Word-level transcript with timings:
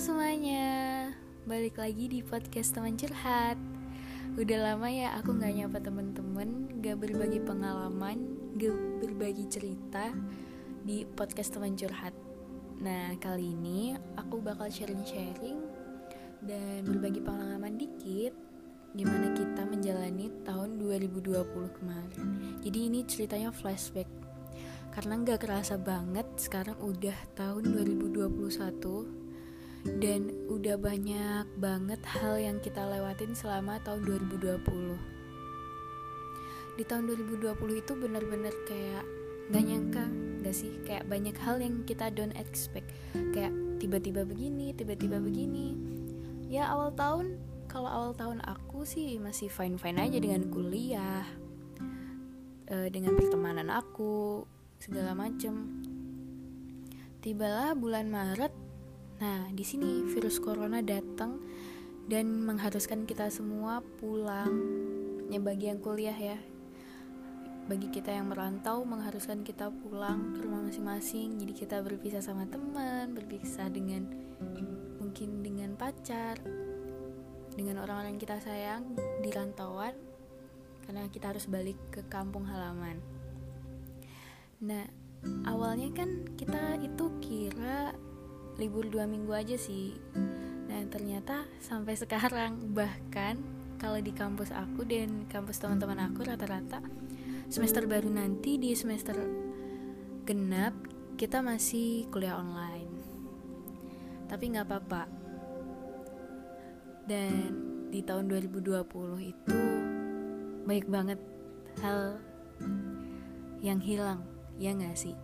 semuanya, 0.00 1.12
balik 1.44 1.76
lagi 1.76 2.08
di 2.08 2.24
podcast 2.24 2.72
teman 2.72 2.96
curhat. 2.96 3.60
Udah 4.32 4.72
lama 4.72 4.88
ya 4.88 5.12
aku 5.20 5.36
nggak 5.36 5.52
nyapa 5.60 5.76
temen-temen, 5.76 6.80
gak 6.80 7.04
berbagi 7.04 7.36
pengalaman, 7.44 8.32
gak 8.56 8.80
berbagi 9.04 9.44
cerita 9.52 10.08
di 10.88 11.04
podcast 11.04 11.52
teman 11.52 11.76
curhat. 11.76 12.16
Nah 12.80 13.12
kali 13.20 13.52
ini 13.52 13.92
aku 14.16 14.40
bakal 14.40 14.72
sharing-sharing 14.72 15.60
dan 16.48 16.80
berbagi 16.88 17.20
pengalaman 17.20 17.76
dikit 17.76 18.32
gimana 18.96 19.36
kita 19.36 19.68
menjalani 19.68 20.32
tahun 20.48 20.80
2020 20.80 21.76
kemarin. 21.76 22.28
Jadi 22.64 22.78
ini 22.88 23.04
ceritanya 23.04 23.52
flashback 23.52 24.08
karena 24.96 25.20
nggak 25.20 25.44
kerasa 25.44 25.76
banget 25.76 26.24
sekarang 26.40 26.80
udah 26.80 27.36
tahun 27.36 27.68
2021 28.08 29.19
dan 29.84 30.32
udah 30.50 30.76
banyak 30.76 31.48
banget 31.56 32.00
hal 32.04 32.36
yang 32.36 32.60
kita 32.60 32.84
lewatin 32.84 33.32
selama 33.32 33.80
tahun 33.80 34.04
2020 34.04 34.60
di 36.76 36.84
tahun 36.84 37.08
2020 37.12 37.80
itu 37.80 37.92
benar-benar 37.96 38.54
kayak 38.68 39.04
gak 39.50 39.64
nyangka 39.64 40.04
gak 40.44 40.56
sih 40.56 40.72
kayak 40.84 41.04
banyak 41.08 41.36
hal 41.40 41.60
yang 41.60 41.84
kita 41.88 42.12
don't 42.12 42.36
expect 42.36 42.88
kayak 43.32 43.52
tiba-tiba 43.80 44.24
begini 44.24 44.76
tiba-tiba 44.76 45.16
begini 45.20 45.76
ya 46.52 46.68
awal 46.68 46.92
tahun 46.92 47.40
kalau 47.70 47.88
awal 47.88 48.12
tahun 48.12 48.44
aku 48.44 48.84
sih 48.84 49.16
masih 49.16 49.48
fine 49.48 49.80
fine 49.80 50.00
aja 50.00 50.18
dengan 50.20 50.48
kuliah 50.52 51.24
uh, 52.70 52.88
dengan 52.88 53.18
pertemanan 53.18 53.68
aku 53.68 54.46
segala 54.80 55.12
macem. 55.12 55.84
Tibalah 57.20 57.76
bulan 57.76 58.08
Maret. 58.08 58.54
Nah, 59.20 59.52
di 59.52 59.60
sini 59.60 60.08
virus 60.08 60.40
corona 60.40 60.80
datang 60.80 61.36
dan 62.08 62.40
mengharuskan 62.40 63.04
kita 63.04 63.28
semua 63.28 63.84
pulang. 64.00 64.48
Ya 65.28 65.36
bagi 65.36 65.68
yang 65.68 65.78
kuliah 65.84 66.16
ya. 66.16 66.40
Bagi 67.68 67.92
kita 67.92 68.10
yang 68.16 68.32
merantau 68.32 68.82
mengharuskan 68.82 69.44
kita 69.44 69.68
pulang 69.68 70.34
ke 70.34 70.42
rumah 70.42 70.64
masing-masing. 70.64 71.36
Jadi 71.36 71.52
kita 71.52 71.84
berpisah 71.84 72.24
sama 72.24 72.48
teman, 72.48 73.12
berpisah 73.12 73.68
dengan 73.68 74.08
mungkin 74.96 75.44
dengan 75.44 75.76
pacar, 75.76 76.40
dengan 77.54 77.84
orang-orang 77.84 78.16
yang 78.16 78.22
kita 78.24 78.40
sayang 78.40 78.96
di 79.20 79.28
rantauan 79.28 79.92
karena 80.88 81.06
kita 81.12 81.30
harus 81.30 81.44
balik 81.44 81.76
ke 81.92 82.02
kampung 82.08 82.48
halaman. 82.48 82.98
Nah, 84.64 84.88
awalnya 85.44 85.92
kan 85.92 86.24
kita 86.34 86.80
itu 86.80 87.06
kira 87.20 87.94
libur 88.60 88.84
dua 88.92 89.08
minggu 89.08 89.32
aja 89.32 89.56
sih. 89.56 89.96
Nah, 90.68 90.84
ternyata 90.92 91.48
sampai 91.64 91.96
sekarang 91.96 92.76
bahkan 92.76 93.40
kalau 93.80 93.96
di 93.96 94.12
kampus 94.12 94.52
aku 94.52 94.84
dan 94.84 95.24
kampus 95.32 95.56
teman-teman 95.56 96.12
aku 96.12 96.28
rata-rata 96.28 96.84
semester 97.48 97.88
baru 97.88 98.12
nanti 98.12 98.60
di 98.60 98.76
semester 98.76 99.16
genap 100.28 100.76
kita 101.16 101.40
masih 101.40 102.04
kuliah 102.12 102.36
online. 102.36 102.92
Tapi 104.28 104.44
nggak 104.52 104.68
apa-apa. 104.68 105.02
Dan 107.08 107.56
di 107.90 108.04
tahun 108.04 108.30
2020 108.30 108.84
itu 109.18 109.58
baik 110.68 110.86
banget 110.86 111.18
hal 111.82 112.22
yang 113.58 113.82
hilang 113.82 114.22
ya 114.62 114.70
nggak 114.70 114.94
sih 114.94 115.18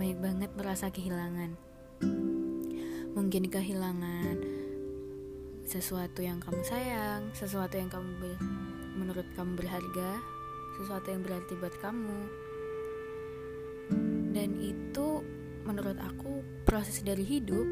banyak 0.00 0.18
banget 0.24 0.50
merasa 0.56 0.88
kehilangan 0.88 1.60
mungkin 3.14 3.46
kehilangan 3.48 4.36
sesuatu 5.64 6.20
yang 6.20 6.42
kamu 6.42 6.60
sayang 6.60 7.32
sesuatu 7.32 7.80
yang 7.80 7.88
kamu 7.88 8.10
ber, 8.20 8.36
menurut 8.98 9.26
kamu 9.38 9.56
berharga 9.56 10.20
sesuatu 10.76 11.08
yang 11.08 11.22
berarti 11.24 11.52
buat 11.56 11.74
kamu 11.80 12.20
dan 14.34 14.50
itu 14.60 15.22
menurut 15.64 15.96
aku 16.02 16.44
proses 16.68 17.00
dari 17.00 17.24
hidup 17.24 17.64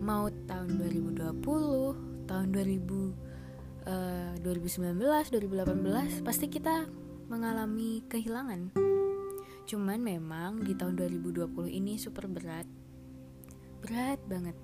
mau 0.00 0.30
tahun 0.46 0.78
2020 0.78 2.30
tahun 2.30 2.46
2000 2.54 2.86
uh, 3.86 4.32
2019 4.40 4.94
2018 5.02 6.24
pasti 6.24 6.46
kita 6.48 6.86
mengalami 7.26 8.06
kehilangan 8.06 8.86
Cuman 9.66 9.98
memang 9.98 10.62
di 10.62 10.78
tahun 10.78 10.94
2020 10.94 11.50
ini 11.66 11.98
super 11.98 12.30
berat. 12.30 12.85
Berat 13.82 14.20
banget. 14.28 14.56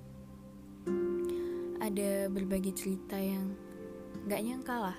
Ada 1.83 2.31
berbagai 2.31 2.73
cerita 2.77 3.19
yang 3.19 3.53
gak 4.31 4.43
nyangka 4.45 4.77
lah. 4.91 4.99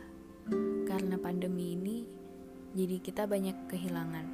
Karena 0.90 1.16
pandemi 1.16 1.74
ini 1.78 2.04
jadi 2.76 3.00
kita 3.00 3.30
banyak 3.30 3.72
kehilangan. 3.72 4.28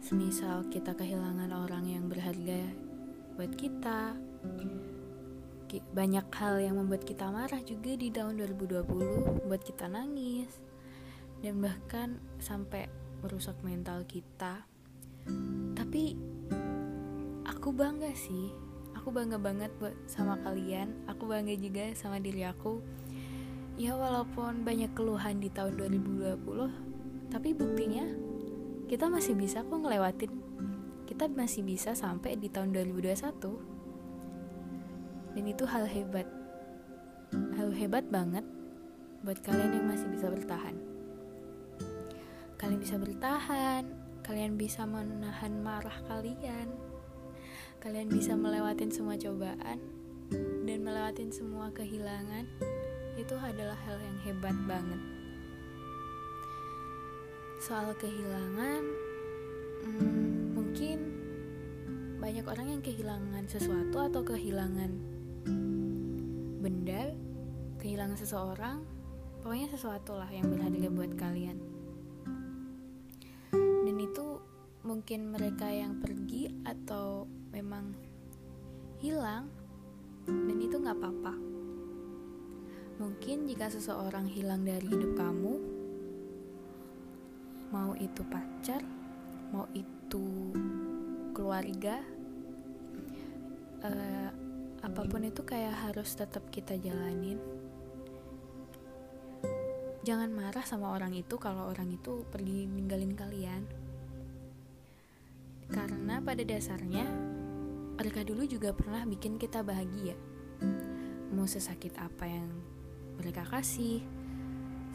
Semisal 0.00 0.64
kita 0.72 0.96
kehilangan 0.96 1.52
orang 1.52 1.84
yang 1.84 2.08
berharga 2.08 2.64
buat 3.36 3.52
kita. 3.54 4.16
Banyak 5.94 6.26
hal 6.34 6.58
yang 6.58 6.80
membuat 6.80 7.06
kita 7.06 7.30
marah 7.30 7.62
juga 7.62 7.94
di 7.94 8.10
tahun 8.10 8.42
2020, 8.42 9.46
buat 9.46 9.62
kita 9.62 9.86
nangis. 9.86 10.50
Dan 11.38 11.62
bahkan 11.62 12.18
sampai 12.42 12.90
merusak 13.20 13.54
mental 13.62 14.02
kita 14.08 14.64
tapi 15.76 16.14
aku 17.60 17.76
bangga 17.76 18.08
sih. 18.16 18.48
Aku 18.96 19.12
bangga 19.12 19.36
banget 19.36 19.68
buat 19.76 19.92
sama 20.08 20.40
kalian. 20.40 20.96
Aku 21.12 21.28
bangga 21.28 21.52
juga 21.60 21.92
sama 21.92 22.16
diri 22.16 22.40
aku. 22.48 22.80
Ya 23.76 23.92
walaupun 24.00 24.64
banyak 24.64 24.96
keluhan 24.96 25.44
di 25.44 25.52
tahun 25.52 25.76
2020 25.76 26.40
tapi 27.28 27.52
buktinya 27.52 28.08
kita 28.88 29.12
masih 29.12 29.36
bisa 29.36 29.60
kok 29.60 29.76
ngelewatin. 29.76 30.32
Kita 31.04 31.28
masih 31.28 31.60
bisa 31.60 31.92
sampai 31.92 32.40
di 32.40 32.48
tahun 32.48 32.72
2021 32.72 33.28
dan 35.36 35.44
itu 35.44 35.68
hal 35.68 35.84
hebat. 35.84 36.24
Hal 37.60 37.76
hebat 37.76 38.08
banget 38.08 38.48
buat 39.20 39.36
kalian 39.44 39.76
yang 39.76 39.84
masih 39.84 40.08
bisa 40.08 40.32
bertahan. 40.32 40.80
Kalian 42.56 42.80
bisa 42.80 42.96
bertahan, 42.96 43.84
kalian 44.24 44.56
bisa 44.56 44.88
menahan 44.88 45.60
marah 45.60 46.00
kalian, 46.08 46.89
kalian 47.80 48.12
bisa 48.12 48.36
melewatin 48.36 48.92
semua 48.92 49.16
cobaan 49.16 49.80
dan 50.68 50.78
melewatin 50.84 51.32
semua 51.32 51.72
kehilangan. 51.72 52.44
Itu 53.16 53.34
adalah 53.40 53.76
hal 53.88 53.96
yang 53.96 54.18
hebat 54.28 54.56
banget. 54.68 55.00
Soal 57.60 57.92
kehilangan, 57.96 58.82
hmm, 59.84 60.56
mungkin 60.56 60.98
banyak 62.20 62.44
orang 62.44 62.78
yang 62.78 62.82
kehilangan 62.84 63.44
sesuatu 63.48 63.96
atau 64.12 64.22
kehilangan 64.24 64.92
benda, 66.60 67.16
kehilangan 67.80 68.20
seseorang, 68.20 68.84
pokoknya 69.40 69.72
sesuatu 69.72 70.20
lah 70.20 70.28
yang 70.28 70.52
berharga 70.52 70.88
buat 70.92 71.12
kalian 71.16 71.80
mungkin 74.90 75.30
mereka 75.30 75.70
yang 75.70 76.02
pergi 76.02 76.50
atau 76.66 77.22
memang 77.50 77.94
hilang 79.02 79.50
dan 80.26 80.56
itu 80.62 80.76
nggak 80.78 80.98
apa-apa. 80.98 81.34
Mungkin 83.00 83.48
jika 83.48 83.72
seseorang 83.72 84.28
hilang 84.28 84.62
dari 84.62 84.84
hidup 84.84 85.16
kamu 85.16 85.54
mau 87.70 87.94
itu 87.96 88.20
pacar 88.26 88.82
mau 89.54 89.66
itu 89.72 90.52
keluarga 91.32 92.02
uh, 93.86 94.30
apa 94.80 95.00
pun 95.06 95.22
itu 95.24 95.42
kayak 95.44 95.76
harus 95.88 96.12
tetap 96.12 96.44
kita 96.52 96.76
jalanin. 96.76 97.40
Jangan 100.00 100.32
marah 100.32 100.64
sama 100.64 100.96
orang 100.96 101.12
itu 101.12 101.36
kalau 101.36 101.68
orang 101.68 101.92
itu 101.92 102.24
pergi 102.32 102.64
ninggalin 102.64 103.12
kalian. 103.12 103.62
Karena 105.70 106.18
pada 106.18 106.42
dasarnya 106.42 107.29
mereka 108.00 108.24
dulu 108.24 108.48
juga 108.48 108.72
pernah 108.72 109.04
bikin 109.04 109.36
kita 109.36 109.60
bahagia. 109.60 110.16
Mau 111.36 111.44
sesakit 111.44 111.92
apa 112.00 112.24
yang 112.24 112.48
mereka 113.20 113.44
kasih, 113.44 114.00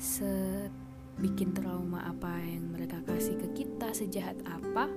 sebikin 0.02 1.54
trauma 1.54 2.02
apa 2.02 2.42
yang 2.42 2.74
mereka 2.74 3.06
kasih 3.06 3.38
ke 3.38 3.62
kita, 3.62 3.94
sejahat 3.94 4.42
apa, 4.50 4.90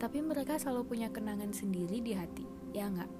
tapi 0.00 0.24
mereka 0.24 0.56
selalu 0.56 0.96
punya 0.96 1.12
kenangan 1.12 1.52
sendiri 1.52 2.00
di 2.00 2.16
hati, 2.16 2.48
ya 2.72 2.88
nggak? 2.88 3.12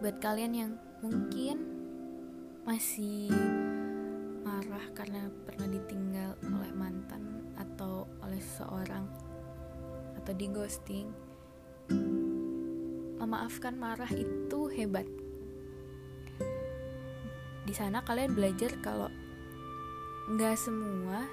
Buat 0.00 0.16
kalian 0.24 0.52
yang 0.56 0.72
mungkin 1.04 1.60
masih 2.64 3.28
marah 4.40 4.88
karena 4.96 5.28
pernah 5.44 5.68
ditinggal 5.68 6.32
oleh 6.48 6.72
mantan 6.72 7.44
atau 7.60 8.08
oleh 8.24 8.40
seseorang 8.40 9.04
atau 10.16 10.32
di 10.32 10.48
ghosting 10.48 11.25
memaafkan 13.26 13.74
marah 13.74 14.08
itu 14.14 14.70
hebat. 14.70 15.02
Di 17.66 17.74
sana 17.74 18.06
kalian 18.06 18.38
belajar 18.38 18.70
kalau 18.78 19.10
nggak 20.30 20.54
semua 20.54 21.26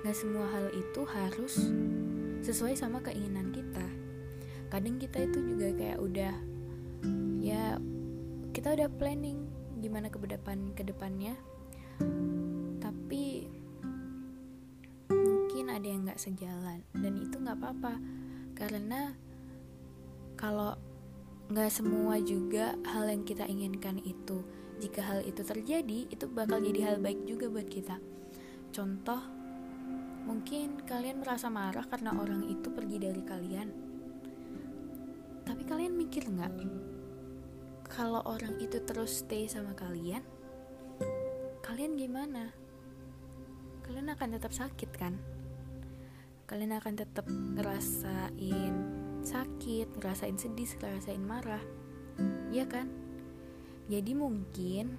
nggak 0.00 0.16
semua 0.16 0.48
hal 0.48 0.72
itu 0.72 1.04
harus 1.04 1.68
sesuai 2.40 2.72
sama 2.72 3.04
keinginan 3.04 3.52
kita. 3.52 3.84
Kadang 4.72 4.96
kita 4.96 5.28
itu 5.28 5.44
juga 5.44 5.76
kayak 5.76 6.00
udah 6.00 6.34
ya 7.44 7.76
kita 8.56 8.72
udah 8.72 8.88
planning 8.96 9.44
gimana 9.84 10.08
ke 10.08 10.16
depan 10.24 10.72
ke 10.72 10.88
depannya. 10.88 11.36
Tapi 12.80 13.44
mungkin 15.12 15.68
ada 15.68 15.84
yang 15.84 16.08
nggak 16.08 16.20
sejalan 16.20 16.80
dan 16.96 17.12
itu 17.20 17.36
nggak 17.36 17.60
apa-apa. 17.60 18.00
Karena 18.56 19.12
kalau 20.40 20.93
nggak 21.50 21.70
semua 21.72 22.16
juga 22.22 22.76
hal 22.88 23.10
yang 23.10 23.22
kita 23.26 23.44
inginkan 23.44 24.00
itu. 24.04 24.44
Jika 24.80 25.00
hal 25.00 25.20
itu 25.24 25.40
terjadi 25.44 26.08
itu 26.10 26.24
bakal 26.28 26.60
jadi 26.60 26.92
hal 26.92 26.96
baik 27.00 27.24
juga 27.28 27.48
buat 27.52 27.68
kita. 27.68 28.00
Contoh 28.74 29.20
mungkin 30.24 30.80
kalian 30.88 31.20
merasa 31.20 31.52
marah 31.52 31.84
karena 31.84 32.16
orang 32.16 32.48
itu 32.48 32.68
pergi 32.72 32.96
dari 32.96 33.22
kalian. 33.22 33.68
Tapi 35.44 35.62
kalian 35.68 35.94
mikir 35.94 36.26
nggak 36.26 36.52
kalau 37.84 38.24
orang 38.24 38.56
itu 38.58 38.80
terus 38.82 39.22
stay 39.22 39.44
sama 39.46 39.76
kalian 39.76 40.24
kalian 41.64 41.98
gimana? 41.98 42.54
Kalian 43.82 44.12
akan 44.12 44.36
tetap 44.38 44.52
sakit 44.54 44.90
kan? 44.94 45.18
Kalian 46.46 46.76
akan 46.76 46.94
tetap 46.94 47.26
ngerasain 47.26 49.03
sakit 49.24 49.96
ngerasain 49.96 50.36
sedih 50.36 50.68
ngerasain 50.78 51.24
marah. 51.24 51.64
Iya 52.52 52.68
kan? 52.68 52.86
Jadi 53.88 54.12
mungkin 54.12 54.94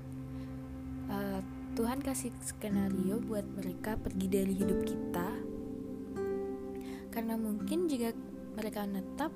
uh, 1.07 1.39
Tuhan 1.77 2.01
kasih 2.01 2.33
skenario 2.42 3.22
buat 3.22 3.45
mereka 3.45 3.95
pergi 4.01 4.27
dari 4.27 4.54
hidup 4.57 4.81
kita. 4.83 5.30
Karena 7.13 7.38
mungkin 7.38 7.88
jika 7.88 8.12
mereka 8.57 8.83
netap 8.89 9.31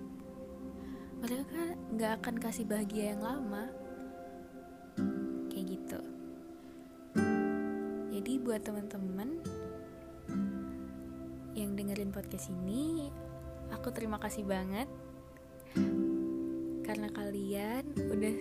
mereka 1.20 1.62
nggak 1.94 2.12
akan 2.24 2.36
kasih 2.42 2.66
bahagia 2.66 3.16
yang 3.16 3.22
lama. 3.22 3.70
Kayak 5.54 5.66
gitu. 5.78 6.00
Jadi 8.10 8.32
buat 8.42 8.62
teman-teman 8.66 9.40
yang 11.56 11.76
dengerin 11.76 12.12
podcast 12.16 12.52
ini 12.52 13.12
aku 13.80 13.96
terima 13.96 14.20
kasih 14.20 14.44
banget. 14.44 14.92
Karena 16.84 17.08
kalian 17.16 17.96
udah 17.96 18.36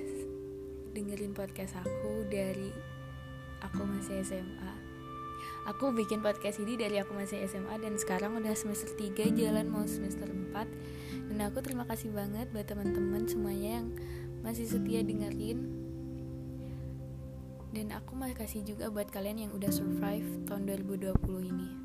dengerin 0.90 1.30
podcast 1.30 1.78
aku 1.78 2.26
dari 2.26 2.74
aku 3.62 3.84
masih 3.86 4.24
SMA 4.26 4.72
Aku 5.68 5.92
bikin 5.92 6.24
podcast 6.24 6.58
ini 6.64 6.80
dari 6.80 6.96
aku 6.96 7.12
masih 7.12 7.44
SMA 7.44 7.76
dan 7.76 7.94
sekarang 8.00 8.40
udah 8.40 8.56
semester 8.56 8.88
3 8.96 9.36
jalan 9.36 9.68
mau 9.68 9.84
semester 9.84 10.26
4 10.26 11.28
Dan 11.28 11.38
aku 11.44 11.60
terima 11.60 11.84
kasih 11.86 12.10
banget 12.10 12.48
buat 12.50 12.66
teman-teman 12.66 13.28
semuanya 13.28 13.84
yang 13.84 13.86
masih 14.42 14.64
setia 14.66 15.04
dengerin. 15.06 15.60
Dan 17.70 17.92
aku 17.94 18.16
kasih 18.34 18.64
juga 18.64 18.90
buat 18.90 19.12
kalian 19.12 19.46
yang 19.46 19.52
udah 19.54 19.70
survive 19.70 20.48
tahun 20.48 20.66
2020 20.66 21.52
ini 21.52 21.77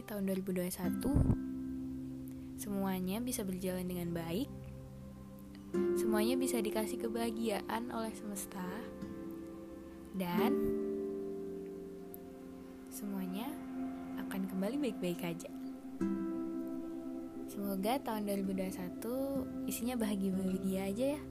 di 0.00 0.08
tahun 0.08 0.32
2021 0.32 2.56
semuanya 2.56 3.20
bisa 3.20 3.44
berjalan 3.44 3.84
dengan 3.84 4.16
baik. 4.16 4.48
Semuanya 6.00 6.40
bisa 6.40 6.56
dikasih 6.56 7.04
kebahagiaan 7.04 7.92
oleh 7.92 8.08
semesta. 8.16 8.64
Dan 10.16 10.56
semuanya 12.88 13.52
akan 14.24 14.48
kembali 14.48 14.88
baik-baik 14.88 15.20
aja. 15.20 15.52
Semoga 17.52 18.00
tahun 18.00 18.24
2021 18.48 19.68
isinya 19.68 20.00
bahagia-bahagia 20.00 20.80
aja 20.88 21.06
ya. 21.20 21.22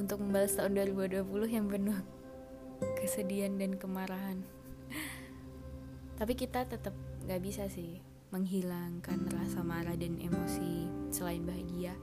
Untuk 0.00 0.24
membalas 0.24 0.56
tahun 0.56 0.80
2020 0.96 1.28
yang 1.44 1.68
penuh 1.68 2.00
kesedihan 2.96 3.60
dan 3.60 3.76
kemarahan 3.76 4.48
Tapi 6.22 6.38
kita 6.38 6.62
tetap 6.62 6.94
gak 7.26 7.42
bisa 7.42 7.66
sih 7.66 7.98
menghilangkan 8.30 9.26
rasa 9.34 9.66
marah 9.66 9.98
dan 9.98 10.22
emosi 10.22 10.86
selain 11.10 11.42
bahagia 11.42 11.98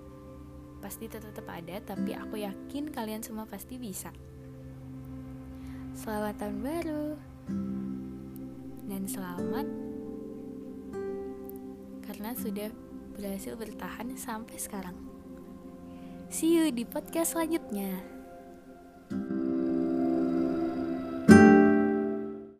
Pasti 0.83 1.07
tetap 1.07 1.48
ada 1.48 1.80
tapi 1.80 2.12
aku 2.19 2.36
yakin 2.44 2.92
kalian 2.92 3.24
semua 3.24 3.48
pasti 3.48 3.80
bisa 3.80 4.12
Selamat 5.95 6.36
tahun 6.36 6.60
baru 6.60 7.07
dan 8.92 9.07
selamat 9.07 9.68
karena 12.04 12.36
sudah 12.36 12.74
berhasil 13.16 13.54
bertahan 13.54 14.18
sampai 14.18 14.57
sekarang. 14.57 14.98
See 16.33 16.57
you 16.57 16.74
di 16.74 16.83
podcast 16.83 17.38
selanjutnya. 17.38 18.01